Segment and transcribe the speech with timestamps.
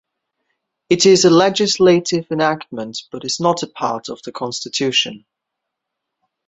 [0.89, 5.27] It is a legislative enactment but is not a part of the Constitution.